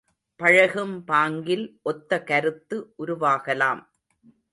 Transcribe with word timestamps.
பழகும் 0.39 0.95
பாங்கில் 1.07 1.65
ஒத்த 1.81 2.21
கருத்து 2.23 2.77
உருவாகலாம். 2.97 3.83